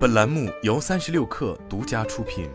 [0.00, 2.48] 本栏目由三十六氪独家出品。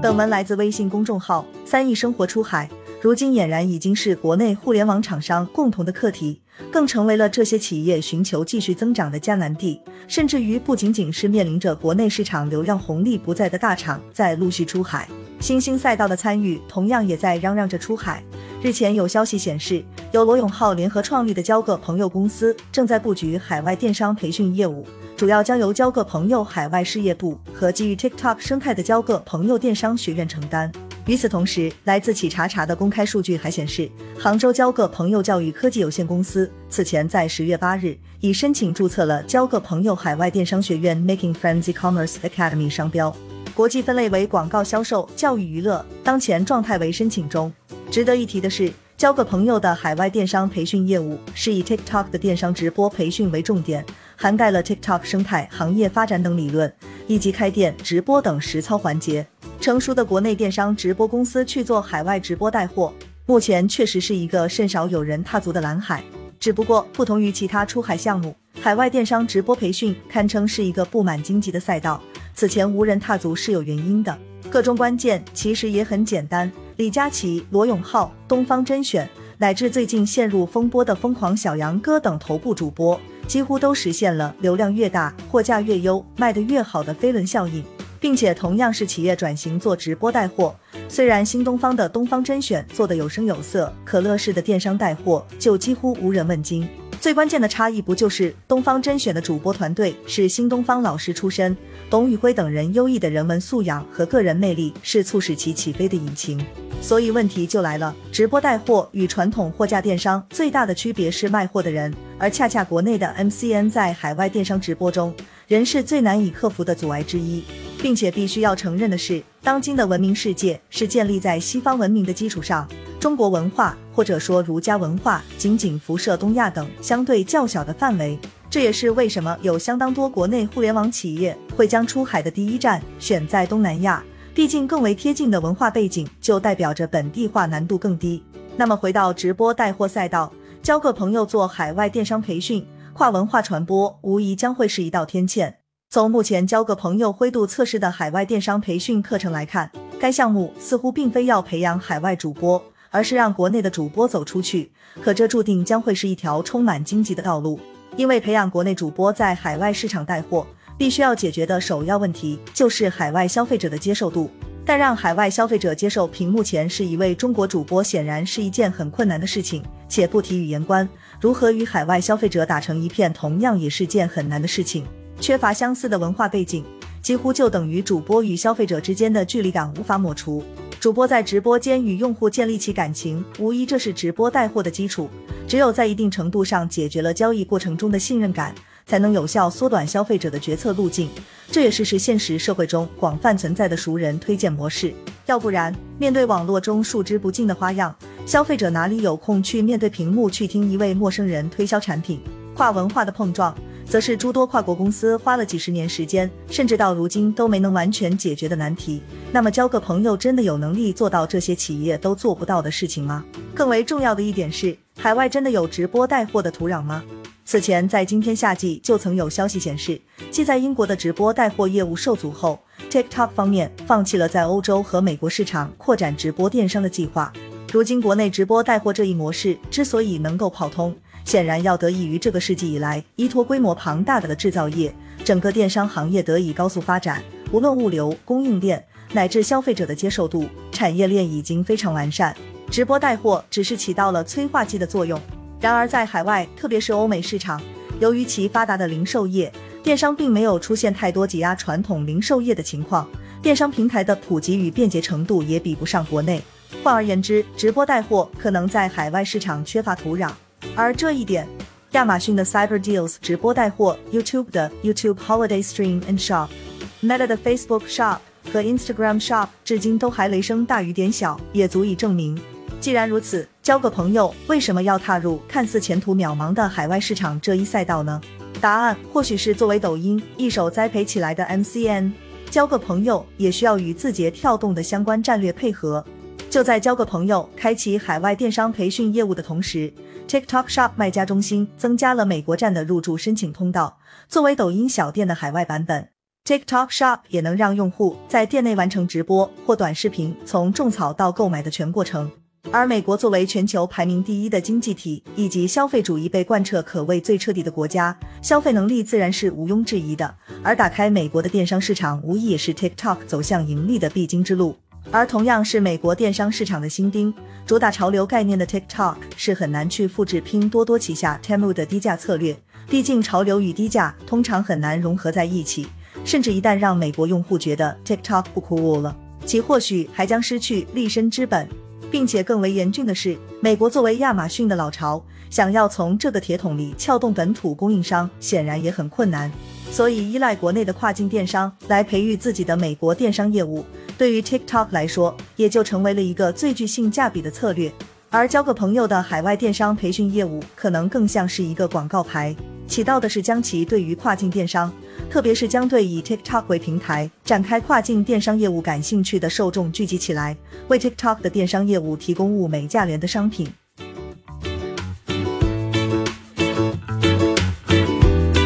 [0.00, 2.66] 本文来自微信公众号“三亿生活出海”。
[3.02, 6.40] 如今俨然已经是国内互联网厂商共同的课题，
[6.72, 9.78] 更成为了这些企业寻求继续增长的艰难地。
[10.08, 15.06] 甚至于不仅仅是面临着国内市场流量红利不在的大厂在陆续出海，
[15.40, 18.24] 新兴赛道的参与同样也在嚷嚷着出海。
[18.62, 19.84] 日前有消息显示，
[20.14, 30.70] 由罗永浩联合创立的交个朋友公司正在布局海外电商培训业务，主要将由交个朋友海外事业部和基于 TikTok 生态的交个朋友电商学院承担。
[31.06, 43.12] 与此同时，来自企查查的公开数据还显示，杭州交个朋友教育科技有限公司此前在十月八日已申请注册了交个朋友海外电商学院 Making Friends E-commerce Academy 商标，
[43.52, 47.52] 国际分类为广告销售、教育娱乐，当前状态为申请中。
[47.90, 48.72] 值得一提的是，
[49.04, 53.84] 交个朋友的海外电商培训业务是以 TikTok 的电商直播培训为重点，
[54.16, 56.72] 涵盖了 TikTok 生态、行业发展等理论，
[57.06, 59.26] 以及开店、直播等实操环节。
[59.60, 62.94] 成熟的国内电商直播公司去做海外直播带货，
[63.26, 66.02] 目前确实是一个甚少有人踏足的蓝海。
[66.40, 72.02] 只不过，不同于其他出海项目，海外电商直播培训堪称是一个布满荆棘的赛道，
[72.34, 74.18] 此前无人踏足是有原因的。
[74.48, 76.50] 个中关键其实也很简单。
[76.76, 79.08] 李佳琦、罗永浩、东方甄选，
[79.38, 87.62] 乃至最近陷入风波的疯狂小杨哥等头部主播，几乎都实现了流量越大，货价越优，卖得越好的飞轮效应，
[88.00, 90.52] 并且同样是企业转型做直播带货。
[90.88, 96.68] 虽然新东方的东方甄选做得有声有色，可乐视的电商带货就几乎无人问津。
[97.04, 101.54] 最关键的差异不就是东方甄选的主播团队是新东方老师出身，
[101.90, 106.42] 董宇辉等人优异的人文素养和个人魅力是促使其起飞的引擎。
[106.80, 115.14] 所以问题就来了，直播带货与传统货架电商最大的区别是卖货的人，而恰恰国内的 MCN 在海外电商直播中，
[115.46, 117.44] 人是最难以克服的阻碍之一，
[117.82, 122.66] 并且必须要承认的是，当今的文明世界是建立在西方文明的基础上。
[123.04, 134.02] 中国文化或者说儒家文化仅仅辐射东亚等相对较小的范围，这也是为什么有相当多国内互联网企业会将出海的第一站选在东南亚。
[134.32, 138.22] 毕竟更为贴近的文化背景，就代表着本地化难度更低。
[138.56, 140.32] 那么回到直播带货赛道，
[140.62, 145.52] 交个朋友做海外电商培训，跨文化传播无疑将会是一道天堑。
[145.90, 152.64] 从目前交个朋友灰度测试的海外电商培训课程来看，该项目似乎并非要培养海外主播。
[152.94, 154.70] 而是让国内的主播走出去，
[155.02, 157.58] 可这注定将会是一条充满荆棘的道路。
[157.96, 160.46] 因为培养国内主播在海外市场带货，
[160.78, 164.30] 必须要解决的首要问题就是海外消费者的接受度。
[164.64, 169.60] 但让海外消费者接受屏幕前是一位中国主播，显然是一件很困难的事情。
[169.88, 170.88] 且不提语言关，
[171.20, 174.86] 如何与海外消费者打成一片，同样也是件很难的事情。
[175.20, 176.64] 缺乏相似的文化背景，
[177.02, 180.42] 几乎就等于主播与消费者之间的距离感无法抹除。
[180.84, 185.08] 主播在直播间与用户建立起感情，无疑这是直播带货的基础。
[185.48, 191.08] 只有在一定程度上解决了交易过程中的信任感，才能有效缩短消费者的决策路径。
[191.50, 194.92] 这也是是现实社会中广泛存在的熟人推荐模式。
[195.24, 197.96] 要不然，面对网络中数之不尽的花样，
[198.26, 202.20] 消费者哪里有空去面对屏幕去听一位陌生人推销产品？
[202.54, 203.56] 跨文化的碰撞。
[203.86, 209.02] 则是诸多跨国公司花了几十年时间，甚至到如今都没能完全解决的难题。
[209.30, 213.24] 那么，交个朋友真的有能力做到这些企业都做不到的事情吗？
[213.54, 217.04] 更为重要的一点是，海外真的有直播带货的土壤吗？
[217.44, 222.58] 此前在今天夏季就曾有消息显示，继在英国的直播带货业务受阻后
[222.90, 227.30] ，TikTok 方面放弃了在欧洲和美国市场扩展直播电商的计划。
[227.70, 237.22] 如今，国内直播带货这一模式之所以能够跑通，显然要得益于这个世纪以来依托规模庞大的制造业，整个电商行业得以高速发展。
[237.50, 242.36] 无论物流、供应链乃至消费者的接受度，产业链已经非常完善。
[242.70, 245.20] 直播带货只是起到了催化剂的作用。
[245.60, 247.60] 然而在海外，特别是欧美市场，
[248.00, 249.50] 由于其发达的零售业，
[249.82, 253.08] 电商并没有出现太多挤压传统零售业的情况，
[253.40, 256.42] 电商平台的普及与便捷程度也比不上国内。
[256.82, 260.30] 换而言之，直播带货可能在海外市场缺乏土壤。
[260.76, 261.46] 而这一点，
[261.92, 268.18] 亚马逊的 Cyber Deals 直播带货，YouTube 的 YouTube Holiday Stream and Shop，Meta 的 Facebook Shop
[268.52, 272.38] 和 Instagram Shop 至今都还雷声大雨点小，也足以证明。
[272.80, 278.20] 既然如此，交个朋友为什么要踏入看似前途渺茫的海外市场这一赛道呢？
[278.60, 282.12] 答案或许是作为抖音一手栽培起来的 MCN，
[282.50, 286.04] 交个朋友也需要与字节跳动的相关战略配合。
[286.54, 289.92] 就在交个朋友、开启海外电商培训业务的同时
[290.28, 293.98] ，TikTok Shop 卖家中心增加了美国站的入驻申请通道。
[294.28, 296.10] 作为抖音小店的海外版本
[296.44, 302.30] ，TikTok Shop 也能让用户在店内完成直播或短视频从种草到购买的全过程。
[302.70, 310.34] 而美国作为全球排名第一的经济体，以及消费主义被贯彻可谓最彻底的国家，消费能力自然是毋庸置疑的。
[310.62, 314.76] 而打开美国的电商市场，无疑也是 TikTok 走向盈利的必经之路。
[315.14, 317.32] 而同样是美国电商市场的新丁，
[317.64, 322.56] 主打潮流概念的 TikTok 是很难去复制拼多多旗下 Temu 的低价策略。
[322.88, 325.86] 毕竟潮流与低价通常很难融合在一起，
[326.24, 329.16] 甚至一旦让美国用户觉得 TikTok 不 cool 了，
[329.46, 331.68] 其或许还将失去立身之本。
[332.14, 335.20] 并且更为严峻的是，美国作为亚马逊的老巢，
[335.50, 339.50] 想要从这个铁桶里撬动本土供应商，显然也很困难。
[339.90, 343.84] 所以，依赖国内的跨境电商来培育自己的美国电商业务，
[344.16, 347.90] 对于 TikTok 来说，也就成为了一个最具性价比的策略。
[348.30, 352.54] 而交个朋友的海外电商培训业务，可能更像是一个广告牌，
[352.86, 354.92] 起到的是将其对于跨境电商，
[355.28, 360.56] 特别是将对以 TikTok 为平台展开跨境电商业务感兴趣的受众聚集起来，
[360.88, 363.68] 为 TikTok 的电商业务提供物美价廉的商品。